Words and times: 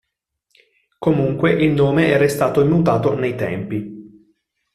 Comunque 0.97 1.51
il 1.51 1.73
nome 1.73 2.07
è 2.07 2.17
restato 2.17 2.61
immutato 2.61 3.13
nei 3.13 3.35
tempi. 3.35 4.33